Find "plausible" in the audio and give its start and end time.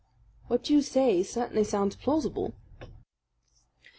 1.95-2.55